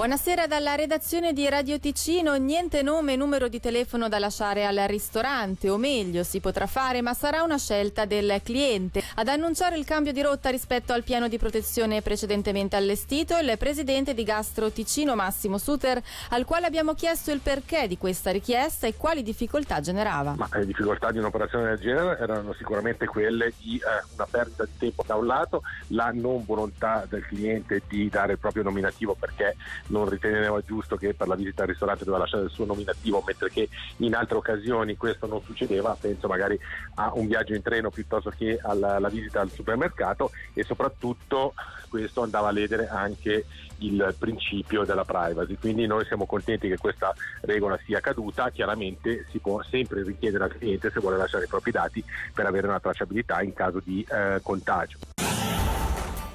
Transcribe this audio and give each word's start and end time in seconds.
Buonasera 0.00 0.46
dalla 0.46 0.76
redazione 0.76 1.34
di 1.34 1.46
Radio 1.46 1.78
Ticino. 1.78 2.34
Niente 2.36 2.80
nome 2.80 3.12
e 3.12 3.16
numero 3.16 3.48
di 3.48 3.60
telefono 3.60 4.08
da 4.08 4.18
lasciare 4.18 4.64
al 4.64 4.86
ristorante, 4.88 5.68
o 5.68 5.76
meglio, 5.76 6.22
si 6.22 6.40
potrà 6.40 6.66
fare, 6.66 7.02
ma 7.02 7.12
sarà 7.12 7.42
una 7.42 7.58
scelta 7.58 8.06
del 8.06 8.40
cliente. 8.42 9.02
Ad 9.16 9.28
annunciare 9.28 9.76
il 9.76 9.84
cambio 9.84 10.12
di 10.12 10.22
rotta 10.22 10.48
rispetto 10.48 10.94
al 10.94 11.02
piano 11.02 11.28
di 11.28 11.36
protezione 11.36 12.00
precedentemente 12.00 12.76
allestito, 12.76 13.36
il 13.36 13.54
presidente 13.58 14.14
di 14.14 14.22
Gastro 14.22 14.70
Ticino, 14.70 15.14
Massimo 15.14 15.58
Suter, 15.58 16.02
al 16.30 16.46
quale 16.46 16.64
abbiamo 16.64 16.94
chiesto 16.94 17.30
il 17.30 17.40
perché 17.40 17.86
di 17.86 17.98
questa 17.98 18.30
richiesta 18.30 18.86
e 18.86 18.96
quali 18.96 19.22
difficoltà 19.22 19.80
generava. 19.80 20.32
Ma 20.34 20.48
le 20.52 20.64
difficoltà 20.64 21.10
di 21.10 21.18
un'operazione 21.18 21.74
del 21.74 21.78
genere 21.78 22.18
erano 22.18 22.54
sicuramente 22.54 23.04
quelle 23.04 23.52
di 23.58 23.76
eh, 23.76 24.14
una 24.14 24.26
perdita 24.30 24.64
di 24.64 24.78
tempo 24.78 25.04
da 25.06 25.16
un 25.16 25.26
lato, 25.26 25.60
la 25.88 26.10
non 26.10 26.42
volontà 26.46 27.04
del 27.06 27.22
cliente 27.26 27.82
di 27.86 28.08
dare 28.08 28.32
il 28.32 28.38
proprio 28.38 28.62
nominativo 28.62 29.14
perché 29.14 29.56
non 29.90 30.08
riteneva 30.08 30.60
giusto 30.62 30.96
che 30.96 31.14
per 31.14 31.28
la 31.28 31.34
visita 31.34 31.62
al 31.62 31.68
ristorante 31.68 32.04
doveva 32.04 32.24
lasciare 32.24 32.44
il 32.44 32.50
suo 32.50 32.64
nominativo, 32.64 33.22
mentre 33.24 33.50
che 33.50 33.68
in 33.98 34.14
altre 34.14 34.36
occasioni 34.36 34.96
questo 34.96 35.26
non 35.26 35.42
succedeva, 35.42 35.96
penso 35.98 36.26
magari 36.26 36.58
a 36.94 37.12
un 37.14 37.26
viaggio 37.26 37.54
in 37.54 37.62
treno 37.62 37.90
piuttosto 37.90 38.30
che 38.30 38.58
alla, 38.62 38.96
alla 38.96 39.08
visita 39.08 39.40
al 39.40 39.50
supermercato 39.50 40.30
e 40.54 40.64
soprattutto 40.64 41.54
questo 41.88 42.22
andava 42.22 42.48
a 42.48 42.52
ledere 42.52 42.88
anche 42.88 43.44
il 43.78 44.14
principio 44.18 44.84
della 44.84 45.04
privacy. 45.04 45.56
Quindi 45.56 45.86
noi 45.86 46.04
siamo 46.04 46.26
contenti 46.26 46.68
che 46.68 46.78
questa 46.78 47.14
regola 47.42 47.78
sia 47.84 48.00
caduta, 48.00 48.50
chiaramente 48.50 49.26
si 49.30 49.38
può 49.38 49.62
sempre 49.62 50.02
richiedere 50.02 50.44
al 50.44 50.56
cliente 50.56 50.90
se 50.90 51.00
vuole 51.00 51.16
lasciare 51.16 51.44
i 51.44 51.48
propri 51.48 51.70
dati 51.70 52.04
per 52.32 52.46
avere 52.46 52.66
una 52.66 52.80
tracciabilità 52.80 53.42
in 53.42 53.52
caso 53.52 53.80
di 53.82 54.06
eh, 54.08 54.40
contagio. 54.42 55.19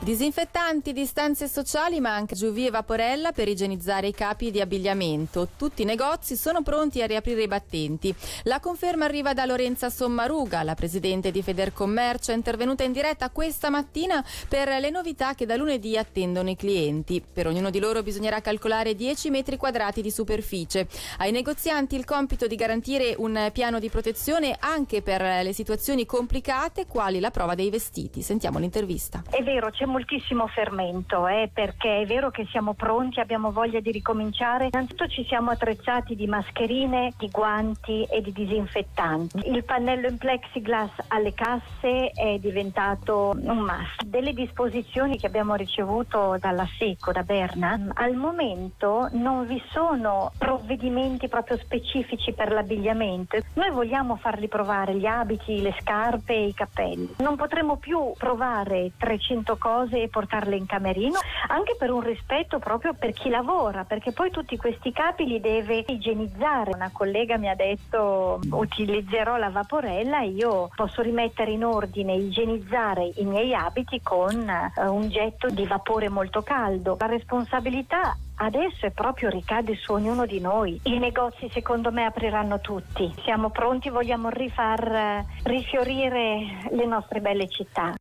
Disinfettanti, 0.06 0.94
distanze 0.94 1.48
sociali, 1.48 2.00
ma 2.00 2.14
anche 2.14 2.36
Giuvie 2.36 2.68
e 2.68 2.70
Vaporella 2.70 3.32
per 3.32 3.48
igienizzare 3.48 4.06
i 4.06 4.14
capi 4.14 4.52
di 4.52 4.62
abbigliamento. 4.62 5.48
Tutti 5.58 5.82
i 5.82 5.86
negozi 5.86 6.36
sono 6.36 6.62
pronti 6.62 7.02
a 7.02 7.08
riaprire 7.08 7.42
i 7.42 7.48
battenti. 7.48 8.14
La 8.44 8.60
conferma 8.60 9.06
arriva 9.06 9.34
da 9.34 9.46
Lorenza 9.46 9.90
Sommaruga, 9.90 10.62
la 10.62 10.76
presidente 10.76 11.32
di 11.32 11.42
Federcommercio, 11.42 12.32
è 12.32 12.36
intervenuta 12.36 12.84
in 12.84 12.92
diretta 12.92 13.32
questa 13.32 13.72
mattina 13.72 14.24
per 14.48 14.68
le 14.80 14.92
novità 14.92 15.34
che 15.34 15.48
da 15.48 15.56
lunedì 15.56 15.98
attendono 15.98 16.52
i 16.52 16.56
clienti. 16.56 17.24
Per 17.34 17.48
ognuno 17.48 17.72
di 17.72 17.80
loro 17.80 18.04
bisognerà 18.04 18.42
calcolare 18.42 18.94
10 18.94 19.32
metri 19.32 19.58
quadrati 19.58 20.04
di 20.04 20.12
superficie. 20.12 20.88
Ai 21.18 21.32
negozianti 21.32 21.96
il 21.96 22.06
compito 22.06 22.46
di 22.46 22.56
garantire 22.56 23.16
un 23.18 23.50
piano 23.52 23.80
di 23.80 23.90
protezione 23.90 24.56
anche 24.60 25.02
per 25.02 25.24
le 25.44 25.52
situazioni 25.52 26.06
complicate, 26.06 26.86
quali 26.86 27.20
la 27.20 27.32
prova 27.32 27.56
dei 27.56 27.72
vestiti. 27.72 28.22
Sentiamo 28.22 28.60
l'intervista. 28.60 29.24
È 29.32 29.42
vero, 29.42 29.72
c'è 29.72 29.94
moltissimo 29.96 30.46
fermento, 30.48 31.26
eh, 31.26 31.50
perché 31.54 32.02
è 32.02 32.06
vero 32.06 32.30
che 32.30 32.46
siamo 32.52 32.74
pronti, 32.74 33.22
abbiamo 33.22 33.54
voglia 33.54 33.80
di 33.80 33.92
ricominciare. 33.92 34.66
Innanzitutto 34.66 35.08
ci 35.08 35.24
siamo 35.24 35.52
attrezzati 35.52 36.16
di 36.16 36.28
mascherine, 36.28 37.14
di 37.18 37.30
guanti 37.30 38.04
e 38.04 38.22
di 38.22 38.34
disinfettanti. 38.34 39.50
Il 39.50 39.64
pannello 39.64 40.10
in 40.10 40.18
plexiglass 40.18 40.92
alle 41.08 41.34
casse 41.34 42.12
è 42.14 42.38
diventato 42.40 43.38
un 43.42 43.58
must. 43.60 44.04
Delle 44.04 44.34
disposizioni 44.34 45.18
che 45.18 45.28
abbiamo 45.28 45.56
ricevuto 45.56 46.36
dalla 46.42 46.68
SECO, 46.78 47.14
da 47.14 47.24
Berna, 47.24 47.80
al 47.94 48.16
momento 48.16 49.08
non 49.14 49.48
vi 49.48 49.62
sono 49.70 50.34
provvedimenti 50.38 51.30
proprio 51.30 51.58
specifici 51.58 52.34
per 52.34 52.52
l'abbigliamento. 52.52 53.38
Noi 53.54 53.70
vogliamo 53.70 54.18
farli 54.18 54.50
provare 54.50 54.96
gli 54.96 55.06
abiti, 55.06 55.62
le 55.62 55.74
scarpe 55.80 56.34
e 56.34 56.48
i 56.48 56.54
cappelli. 56.54 57.16
Non 57.20 57.38
potremo 57.38 57.78
più 57.78 58.12
provare 58.18 58.92
300 58.98 59.56
cose 59.56 59.84
cose 59.86 60.04
e 60.04 60.08
portarle 60.10 60.56
in 60.56 60.66
camerino, 60.66 61.20
anche 61.48 61.76
per 61.78 61.92
un 61.92 62.02
rispetto 62.02 62.60
proprio 62.60 62.94
per 62.94 63.12
chi 63.12 63.30
lavora, 63.30 63.84
perché 63.84 64.12
poi 64.12 64.32
tutti 64.32 64.58
questi 64.58 64.92
capi 64.92 65.26
li 65.26 65.40
deve 65.40 65.84
igienizzare. 65.88 66.72
Una 66.74 66.90
collega 66.92 67.38
mi 67.38 67.50
ha 67.50 67.56
detto 67.56 68.40
utilizzerò 68.50 69.38
la 69.38 69.50
vaporella, 69.50 70.22
io 70.22 70.70
posso 70.76 71.02
rimettere 71.02 71.52
in 71.52 71.64
ordine, 71.64 72.16
igienizzare 72.16 73.12
i 73.16 73.26
miei 73.26 73.54
abiti 73.54 74.02
con 74.02 74.36
uh, 74.36 74.94
un 74.94 75.10
getto 75.10 75.50
di 75.50 75.66
vapore 75.66 76.10
molto 76.10 76.42
caldo. 76.42 76.98
La 77.00 77.08
responsabilità 77.08 78.18
adesso 78.38 78.86
è 78.86 78.92
proprio 78.92 79.30
ricade 79.30 79.76
su 79.76 79.94
ognuno 79.94 80.26
di 80.26 80.40
noi. 80.40 80.80
I 80.84 80.98
negozi 80.98 81.50
secondo 81.52 81.92
me 81.92 82.06
apriranno 82.06 82.60
tutti. 82.60 83.14
Siamo 83.24 83.50
pronti, 83.50 83.90
vogliamo 83.90 84.30
rifar 84.30 85.24
uh, 85.24 85.48
rifiorire 85.48 86.68
le 86.72 86.86
nostre 86.86 87.22
belle 87.22 87.48
città. 87.48 87.94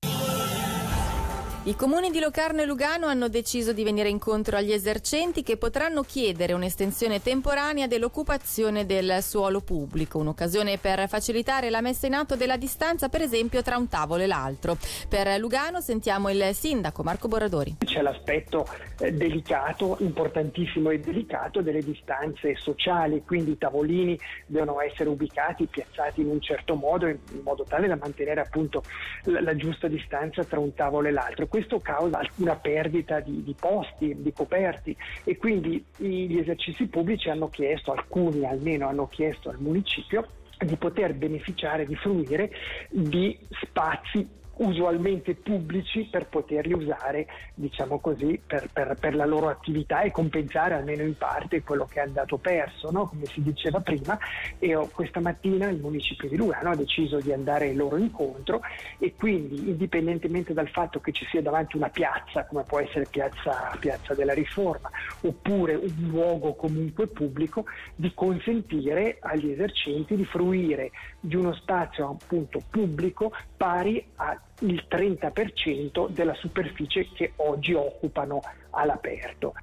I 1.67 1.77
comuni 1.77 2.11
di 2.11 2.21
Locarno 2.21 2.61
e 2.61 2.67
Lugano 2.67 3.07
hanno 3.07 3.29
deciso 3.29 3.73
di 3.73 3.85
venire 3.85 4.11
incontro 4.11 4.59
agli 4.59 4.71
esercenti 4.71 5.43
che 5.43 5.57
potranno 5.57 6.03
chiedere 6.03 6.53
un'estensione 6.53 7.23
temporanea 7.23 7.87
dell'occupazione 7.87 8.85
del 8.85 9.23
suolo 9.23 9.63
pubblico, 9.63 10.19
un'occasione 10.19 10.77
per 10.77 11.09
facilitare 11.09 11.71
la 11.71 11.81
messa 11.81 12.07
in 12.07 12.13
atto 12.13 12.37
della 12.37 12.59
distanza, 12.59 13.09
per 13.09 13.23
esempio, 13.23 13.63
tra 13.63 13.79
un 13.79 13.89
tavolo 13.89 14.23
e 14.23 14.27
l'altro. 14.27 14.77
Per 15.09 15.39
Lugano 15.39 15.81
sentiamo 15.81 16.29
il 16.29 16.51
sindaco 16.53 17.03
Marco 17.03 17.29
Borradori. 17.29 17.77
C'è 17.83 18.03
l'aspetto 18.03 18.67
eh, 18.99 19.13
delicato, 19.13 19.97
importantissimo 20.01 20.91
e 20.91 21.01
delicato 21.01 21.63
delle 21.63 21.81
distanze 21.81 22.57
sociali, 22.57 23.23
quindi 23.25 23.53
i 23.53 23.57
tavolini 23.57 24.19
devono 24.45 24.83
essere 24.83 25.09
ubicati, 25.09 25.65
piazzati 25.65 26.21
in 26.21 26.29
un 26.29 26.43
certo 26.43 26.75
modo, 26.75 27.07
in 27.07 27.19
modo 27.43 27.65
tale 27.67 27.89
da 27.89 27.97
mantenere 27.97 28.43
appunto 28.43 28.83
la 29.25 29.57
giusta 29.57 29.89
distanza 29.89 30.45
tra 30.45 30.59
un 30.59 30.75
tavolo 30.75 31.09
e 31.09 31.11
l'altro 31.11 31.53
questo 31.55 31.79
causa 31.79 32.21
una 32.39 32.57
perdita 32.57 33.21
di, 33.21 33.45
di 33.45 33.55
posti, 33.57 34.13
di 34.19 34.33
coperti. 34.33 34.97
E 35.23 35.37
quindi 35.37 35.85
gli 35.99 36.37
esercizi 36.37 36.89
pubblici 36.89 37.29
hanno 37.29 37.49
chiesto, 37.49 37.93
alcuni 37.93 38.45
almeno 38.45 38.89
hanno 38.89 39.07
chiesto 39.07 39.51
al 39.51 39.61
municipio 39.61 40.27
di 40.59 40.75
poter 40.75 41.15
beneficiare, 41.15 41.87
di 41.87 41.95
fruire 41.95 42.51
di 42.91 43.39
spazi 43.61 44.29
usualmente 44.57 45.35
pubblici 45.35 46.09
per 46.11 46.27
poterli 46.27 46.73
usare 46.73 47.27
diciamo 47.55 47.99
così 47.99 48.41
per, 48.45 48.69
per, 48.73 48.97
per, 48.99 49.15
la 49.15 49.25
loro 49.25 49.49
attività 49.49 50.03
e 50.03 50.11
compensare 50.11 50.75
almeno 50.75 51.03
in 51.03 51.17
parte 51.17 51.63
quello 51.63 51.87
che 51.87 52.01
è 52.01 52.03
andato 52.03 52.37
perso 52.37 52.91
no? 52.91 53.07
come 53.09 53.25
si 53.27 53.43
diceva 53.43 53.81
prima 53.81 54.19
e 54.59 54.75
ho, 54.75 54.89
questa 54.93 55.21
mattina 55.21 55.69
il 55.69 55.81
municipio 55.81 56.29
di 56.29 56.37
Lugano 56.37 56.71
ha 56.71 56.77
deciso 56.77 57.19
di 57.19 57.33
andare 57.33 57.73
loro 57.75 57.97
incontro 57.97 58.61
e 58.99 59.15
quindi 59.17 59.69
indipendentemente 59.69 60.53
dal 60.53 60.69
fatto 60.69 61.01
che 61.01 61.13
ci 61.13 61.27
sia 61.31 61.43
davanti 61.43 61.77
una 61.77 61.89
piazza 61.89 62.45
come 62.47 62.63
può 62.63 62.81
essere 62.81 63.07
piazza, 63.11 63.77
piazza 63.79 64.15
della 64.15 64.35
riforma 64.35 64.91
oppure 65.23 65.75
un 65.75 66.09
luogo 66.09 66.55
comunque 66.55 67.07
pubblico 67.07 67.65
di 67.95 68.13
consentire 68.15 69.19
agli 69.21 69.51
esercenti 69.51 70.17
di 70.17 70.25
fruire 70.25 70.91
di 71.21 71.37
uno 71.37 71.53
spazio 71.55 72.11
appunto 72.11 72.61
pubblico 72.71 73.33
pari 73.57 74.05
a 74.17 74.39
il 74.61 74.87
30% 74.89 76.09
della 76.09 76.35
superficie 76.35 77.09
che 77.13 77.33
oggi 77.37 77.75
occupano 77.75 78.41
all'aperto. 78.71 79.55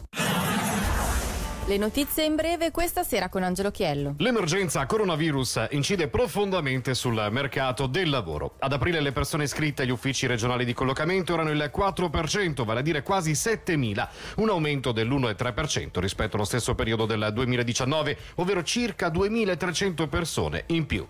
Le 1.67 1.77
notizie 1.77 2.25
in 2.25 2.35
breve 2.35 2.71
questa 2.71 3.03
sera 3.03 3.29
con 3.29 3.43
Angelo 3.43 3.69
Chiello. 3.69 4.15
L'emergenza 4.17 4.85
coronavirus 4.87 5.67
incide 5.69 6.07
profondamente 6.07 6.95
sul 6.95 7.27
mercato 7.29 7.85
del 7.85 8.09
lavoro. 8.09 8.55
Ad 8.59 8.73
aprile 8.73 8.99
le 8.99 9.11
persone 9.11 9.43
iscritte 9.43 9.83
agli 9.83 9.91
uffici 9.91 10.25
regionali 10.25 10.65
di 10.65 10.73
collocamento 10.73 11.33
erano 11.33 11.51
il 11.51 11.71
4%, 11.73 12.65
vale 12.65 12.79
a 12.79 12.83
dire 12.83 13.03
quasi 13.03 13.33
7.000, 13.33 14.07
un 14.37 14.49
aumento 14.49 14.91
dell'1,3% 14.91 15.99
rispetto 15.99 16.35
allo 16.35 16.45
stesso 16.45 16.73
periodo 16.73 17.05
del 17.05 17.29
2019, 17.31 18.17
ovvero 18.35 18.63
circa 18.63 19.09
2.300 19.09 20.09
persone 20.09 20.63
in 20.67 20.85
più. 20.87 21.07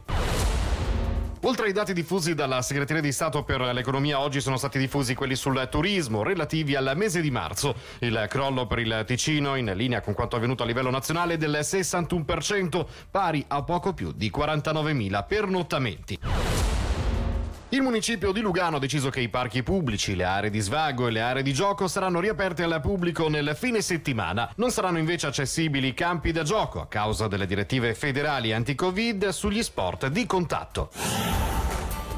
Oltre 1.43 1.65
ai 1.65 1.73
dati 1.73 1.93
diffusi 1.93 2.35
dalla 2.35 2.61
Segreteria 2.61 3.01
di 3.01 3.11
Stato 3.11 3.43
per 3.43 3.61
l'Economia, 3.61 4.19
oggi 4.19 4.39
sono 4.41 4.57
stati 4.57 4.77
diffusi 4.77 5.15
quelli 5.15 5.35
sul 5.35 5.67
turismo 5.71 6.21
relativi 6.21 6.75
al 6.75 6.91
mese 6.95 7.19
di 7.19 7.31
marzo. 7.31 7.73
Il 7.99 8.27
crollo 8.29 8.67
per 8.67 8.77
il 8.77 9.03
Ticino, 9.07 9.55
in 9.55 9.71
linea 9.75 10.01
con 10.01 10.13
quanto 10.13 10.35
avvenuto 10.35 10.61
a 10.61 10.67
livello 10.67 10.91
nazionale, 10.91 11.37
del 11.37 11.57
61%, 11.61 12.85
pari 13.09 13.43
a 13.47 13.63
poco 13.63 13.93
più 13.93 14.11
di 14.11 14.31
49.000 14.33 15.25
pernottamenti. 15.27 16.19
Il 17.73 17.81
municipio 17.81 18.33
di 18.33 18.41
Lugano 18.41 18.75
ha 18.75 18.79
deciso 18.79 19.09
che 19.09 19.21
i 19.21 19.29
parchi 19.29 19.63
pubblici, 19.63 20.13
le 20.13 20.25
aree 20.25 20.49
di 20.49 20.59
svago 20.59 21.07
e 21.07 21.11
le 21.11 21.21
aree 21.21 21.41
di 21.41 21.53
gioco 21.53 21.87
saranno 21.87 22.19
riaperte 22.19 22.63
al 22.63 22.81
pubblico 22.81 23.29
nel 23.29 23.55
fine 23.55 23.81
settimana. 23.81 24.51
Non 24.57 24.71
saranno 24.71 24.97
invece 24.97 25.27
accessibili 25.27 25.87
i 25.87 25.93
campi 25.93 26.33
da 26.33 26.43
gioco 26.43 26.81
a 26.81 26.87
causa 26.87 27.29
delle 27.29 27.47
direttive 27.47 27.93
federali 27.93 28.51
anti-Covid 28.51 29.29
sugli 29.29 29.63
sport 29.63 30.07
di 30.07 30.25
contatto. 30.25 31.30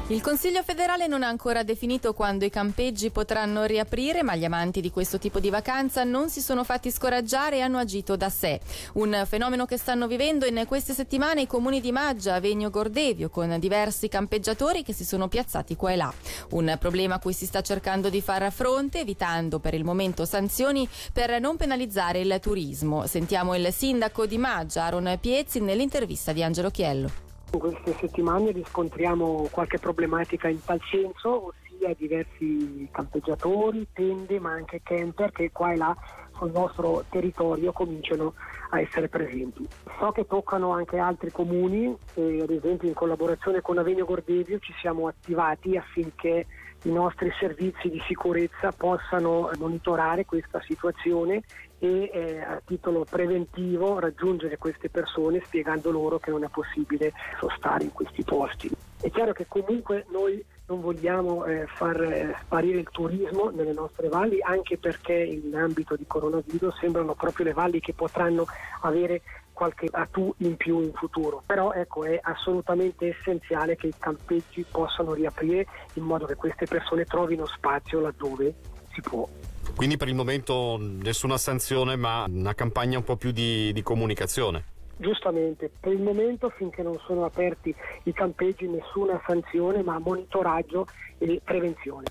Il 0.08 0.20
Consiglio 0.20 0.62
federale 0.62 1.06
non 1.06 1.22
ha 1.22 1.28
ancora 1.28 1.62
definito 1.62 2.12
quando 2.12 2.44
i 2.44 2.50
campeggi 2.50 3.08
potranno 3.08 3.64
riaprire, 3.64 4.22
ma 4.22 4.36
gli 4.36 4.44
amanti 4.44 4.82
di 4.82 4.90
questo 4.90 5.18
tipo 5.18 5.40
di 5.40 5.48
vacanza 5.48 6.04
non 6.04 6.28
si 6.28 6.42
sono 6.42 6.62
fatti 6.62 6.90
scoraggiare 6.90 7.56
e 7.56 7.60
hanno 7.62 7.78
agito 7.78 8.14
da 8.14 8.28
sé. 8.28 8.60
Un 8.94 9.24
fenomeno 9.26 9.64
che 9.64 9.78
stanno 9.78 10.06
vivendo 10.06 10.44
in 10.44 10.62
queste 10.68 10.92
settimane 10.92 11.40
i 11.40 11.46
comuni 11.46 11.80
di 11.80 11.90
Maggia, 11.90 12.34
Avegno, 12.34 12.68
Gordevio, 12.68 13.30
con 13.30 13.58
diversi 13.58 14.08
campeggiatori 14.08 14.82
che 14.82 14.92
si 14.92 15.06
sono 15.06 15.26
piazzati 15.26 15.74
qua 15.74 15.92
e 15.92 15.96
là. 15.96 16.12
Un 16.50 16.76
problema 16.78 17.14
a 17.14 17.18
cui 17.18 17.32
si 17.32 17.46
sta 17.46 17.62
cercando 17.62 18.10
di 18.10 18.20
far 18.20 18.52
fronte, 18.52 19.00
evitando 19.00 19.58
per 19.58 19.72
il 19.72 19.84
momento 19.84 20.26
sanzioni 20.26 20.86
per 21.14 21.40
non 21.40 21.56
penalizzare 21.56 22.20
il 22.20 22.38
turismo. 22.42 23.06
Sentiamo 23.06 23.54
il 23.54 23.72
sindaco 23.72 24.26
di 24.26 24.36
Maggia, 24.36 24.84
Aaron 24.84 25.16
Piezzi, 25.18 25.60
nell'intervista 25.60 26.32
di 26.32 26.42
Angelo 26.42 26.68
Chiello. 26.68 27.23
In 27.54 27.60
queste 27.60 27.94
settimane 28.00 28.50
riscontriamo 28.50 29.46
qualche 29.52 29.78
problematica 29.78 30.48
in 30.48 30.58
tal 30.64 30.80
senso, 30.90 31.52
ossia 31.54 31.94
diversi 31.96 32.88
campeggiatori, 32.90 33.86
tende 33.92 34.40
ma 34.40 34.50
anche 34.50 34.80
camper 34.82 35.30
che 35.30 35.52
qua 35.52 35.72
e 35.72 35.76
là 35.76 35.96
sul 36.36 36.50
nostro 36.50 37.04
territorio 37.08 37.70
cominciano 37.70 38.34
a 38.70 38.80
essere 38.80 39.08
presenti. 39.08 39.64
So 40.00 40.10
che 40.10 40.26
toccano 40.26 40.72
anche 40.72 40.98
altri 40.98 41.30
comuni, 41.30 41.96
eh, 42.14 42.40
ad 42.42 42.50
esempio 42.50 42.88
in 42.88 42.94
collaborazione 42.94 43.60
con 43.60 43.78
Avegno 43.78 44.04
Gordevio 44.04 44.58
ci 44.58 44.74
siamo 44.80 45.06
attivati 45.06 45.76
affinché 45.76 46.46
i 46.84 46.90
nostri 46.90 47.32
servizi 47.38 47.88
di 47.88 48.02
sicurezza 48.06 48.72
possano 48.72 49.50
monitorare 49.58 50.24
questa 50.24 50.60
situazione 50.62 51.42
e 51.78 52.10
eh, 52.12 52.40
a 52.40 52.62
titolo 52.64 53.04
preventivo 53.08 53.98
raggiungere 53.98 54.58
queste 54.58 54.88
persone 54.88 55.42
spiegando 55.44 55.90
loro 55.90 56.18
che 56.18 56.30
non 56.30 56.44
è 56.44 56.48
possibile 56.48 57.12
sostare 57.38 57.84
in 57.84 57.92
questi 57.92 58.22
posti. 58.22 58.70
È 59.00 59.10
chiaro 59.10 59.32
che 59.32 59.46
comunque 59.46 60.06
noi 60.10 60.42
non 60.66 60.80
vogliamo 60.80 61.44
eh, 61.44 61.66
far 61.66 62.00
eh, 62.00 62.36
sparire 62.40 62.78
il 62.78 62.88
turismo 62.90 63.50
nelle 63.50 63.72
nostre 63.72 64.08
valli 64.08 64.40
anche 64.40 64.78
perché 64.78 65.12
in 65.12 65.54
ambito 65.54 65.94
di 65.94 66.06
coronavirus 66.06 66.78
sembrano 66.78 67.14
proprio 67.14 67.44
le 67.44 67.52
valli 67.52 67.80
che 67.80 67.92
potranno 67.92 68.46
avere 68.80 69.20
qualche 69.54 69.88
attu 69.90 70.34
in 70.38 70.56
più 70.56 70.80
in 70.80 70.92
futuro. 70.92 71.42
Però 71.46 71.72
ecco, 71.72 72.04
è 72.04 72.18
assolutamente 72.22 73.16
essenziale 73.16 73.76
che 73.76 73.86
i 73.86 73.94
campeggi 73.98 74.66
possano 74.70 75.14
riaprire 75.14 75.66
in 75.94 76.02
modo 76.02 76.26
che 76.26 76.34
queste 76.34 76.66
persone 76.66 77.04
trovino 77.06 77.46
spazio 77.46 78.00
laddove 78.00 78.54
si 78.92 79.00
può. 79.00 79.26
Quindi 79.74 79.96
per 79.96 80.08
il 80.08 80.14
momento 80.14 80.76
nessuna 80.78 81.38
sanzione, 81.38 81.96
ma 81.96 82.26
una 82.28 82.54
campagna 82.54 82.98
un 82.98 83.04
po' 83.04 83.16
più 83.16 83.30
di, 83.30 83.72
di 83.72 83.82
comunicazione. 83.82 84.72
Giustamente, 84.96 85.70
per 85.80 85.92
il 85.92 86.02
momento 86.02 86.50
finché 86.50 86.82
non 86.82 86.96
sono 87.06 87.24
aperti 87.24 87.74
i 88.04 88.12
campeggi 88.12 88.68
nessuna 88.68 89.20
sanzione, 89.26 89.82
ma 89.82 89.98
monitoraggio 89.98 90.86
e 91.18 91.40
prevenzione. 91.42 92.04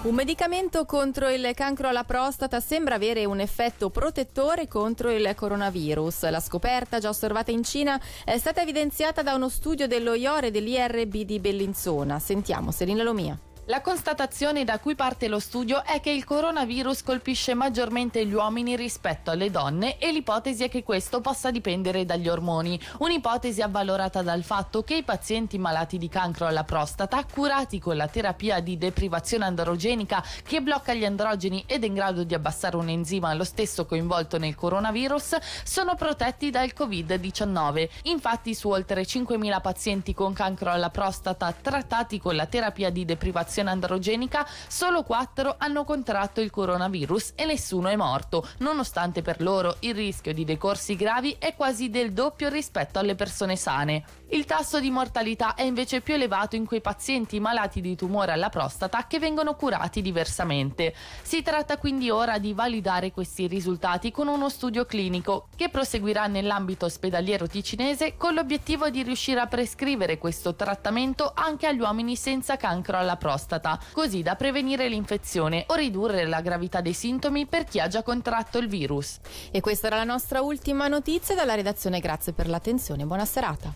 Un 0.00 0.14
medicamento 0.14 0.84
contro 0.84 1.28
il 1.28 1.50
cancro 1.54 1.88
alla 1.88 2.04
prostata 2.04 2.60
sembra 2.60 2.94
avere 2.94 3.24
un 3.24 3.40
effetto 3.40 3.90
protettore 3.90 4.68
contro 4.68 5.10
il 5.10 5.34
coronavirus. 5.34 6.30
La 6.30 6.38
scoperta, 6.38 7.00
già 7.00 7.08
osservata 7.08 7.50
in 7.50 7.64
Cina, 7.64 8.00
è 8.24 8.38
stata 8.38 8.62
evidenziata 8.62 9.22
da 9.22 9.34
uno 9.34 9.48
studio 9.48 9.88
dello 9.88 10.14
IOR 10.14 10.44
e 10.44 10.50
dell'IRB 10.52 11.16
di 11.22 11.40
Bellinzona. 11.40 12.20
Sentiamo 12.20 12.70
Selina 12.70 13.02
Lomia. 13.02 13.36
La 13.70 13.82
constatazione 13.82 14.64
da 14.64 14.78
cui 14.78 14.94
parte 14.94 15.28
lo 15.28 15.38
studio 15.38 15.84
è 15.84 16.00
che 16.00 16.08
il 16.08 16.24
coronavirus 16.24 17.02
colpisce 17.02 17.52
maggiormente 17.52 18.24
gli 18.24 18.32
uomini 18.32 18.74
rispetto 18.76 19.30
alle 19.30 19.50
donne 19.50 19.98
e 19.98 20.10
l'ipotesi 20.10 20.64
è 20.64 20.70
che 20.70 20.82
questo 20.82 21.20
possa 21.20 21.50
dipendere 21.50 22.06
dagli 22.06 22.30
ormoni. 22.30 22.80
Un'ipotesi 23.00 23.60
avvalorata 23.60 24.22
dal 24.22 24.42
fatto 24.42 24.82
che 24.82 24.94
i 24.94 25.02
pazienti 25.02 25.58
malati 25.58 25.98
di 25.98 26.08
cancro 26.08 26.46
alla 26.46 26.64
prostata, 26.64 27.22
curati 27.30 27.78
con 27.78 27.96
la 27.96 28.08
terapia 28.08 28.60
di 28.60 28.78
deprivazione 28.78 29.44
androgenica 29.44 30.24
che 30.44 30.62
blocca 30.62 30.94
gli 30.94 31.04
androgeni 31.04 31.62
ed 31.66 31.82
è 31.82 31.88
in 31.88 31.92
grado 31.92 32.24
di 32.24 32.32
abbassare 32.32 32.76
un 32.76 32.88
enzima 32.88 33.34
lo 33.34 33.44
stesso 33.44 33.84
coinvolto 33.84 34.38
nel 34.38 34.54
coronavirus, 34.54 35.36
sono 35.64 35.94
protetti 35.94 36.48
dal 36.48 36.72
Covid-19. 36.74 37.88
Infatti 38.04 38.54
su 38.54 38.70
oltre 38.70 39.02
5.000 39.02 39.60
pazienti 39.60 40.14
con 40.14 40.32
cancro 40.32 40.70
alla 40.70 40.88
prostata 40.88 41.52
trattati 41.52 42.18
con 42.18 42.34
la 42.34 42.46
terapia 42.46 42.88
di 42.88 43.04
deprivazione 43.04 43.56
popolazione 43.58 43.70
androgenica, 43.70 44.46
solo 44.66 45.02
4 45.02 45.56
hanno 45.58 45.84
contratto 45.84 46.40
il 46.40 46.50
coronavirus 46.50 47.32
e 47.34 47.44
nessuno 47.44 47.88
è 47.88 47.96
morto, 47.96 48.46
nonostante 48.58 49.22
per 49.22 49.40
loro 49.40 49.76
il 49.80 49.94
rischio 49.94 50.32
di 50.32 50.44
decorsi 50.44 50.96
gravi 50.96 51.36
è 51.38 51.54
quasi 51.54 51.90
del 51.90 52.12
doppio 52.12 52.48
rispetto 52.48 52.98
alle 52.98 53.14
persone 53.14 53.56
sane. 53.56 54.04
Il 54.30 54.44
tasso 54.44 54.78
di 54.78 54.90
mortalità 54.90 55.54
è 55.54 55.62
invece 55.62 56.00
più 56.00 56.14
elevato 56.14 56.54
in 56.54 56.66
quei 56.66 56.80
pazienti 56.80 57.40
malati 57.40 57.80
di 57.80 57.96
tumore 57.96 58.32
alla 58.32 58.50
prostata 58.50 59.06
che 59.06 59.18
vengono 59.18 59.54
curati 59.54 60.02
diversamente. 60.02 60.94
Si 61.22 61.42
tratta 61.42 61.78
quindi 61.78 62.10
ora 62.10 62.38
di 62.38 62.52
validare 62.52 63.10
questi 63.10 63.46
risultati 63.46 64.10
con 64.10 64.28
uno 64.28 64.48
studio 64.48 64.84
clinico 64.84 65.48
che 65.56 65.70
proseguirà 65.70 66.26
nell'ambito 66.26 66.86
ospedaliero 66.86 67.46
ticinese 67.46 68.16
con 68.16 68.34
l'obiettivo 68.34 68.90
di 68.90 69.02
riuscire 69.02 69.40
a 69.40 69.46
prescrivere 69.46 70.18
questo 70.18 70.54
trattamento 70.54 71.32
anche 71.34 71.66
agli 71.66 71.80
uomini 71.80 72.16
senza 72.16 72.56
cancro 72.56 72.98
alla 72.98 73.16
prostata 73.16 73.47
prostata, 73.48 73.80
così 73.92 74.22
da 74.22 74.36
prevenire 74.36 74.88
l'infezione 74.88 75.64
o 75.68 75.74
ridurre 75.74 76.26
la 76.26 76.42
gravità 76.42 76.82
dei 76.82 76.92
sintomi 76.92 77.46
per 77.46 77.64
chi 77.64 77.80
ha 77.80 77.88
già 77.88 78.02
contratto 78.02 78.58
il 78.58 78.68
virus. 78.68 79.16
E 79.50 79.62
questa 79.62 79.86
era 79.86 79.96
la 79.96 80.04
nostra 80.04 80.42
ultima 80.42 80.88
notizia 80.88 81.34
dalla 81.34 81.54
redazione. 81.54 82.00
Grazie 82.00 82.34
per 82.34 82.46
l'attenzione. 82.48 83.06
Buona 83.06 83.24
serata. 83.24 83.72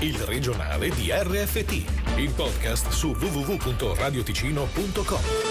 Il 0.00 0.18
regionale 0.20 0.90
di 0.90 1.10
RFT, 1.10 2.18
il 2.18 2.30
podcast 2.30 2.90
su 2.90 3.08
www.radioticino.com. 3.08 5.45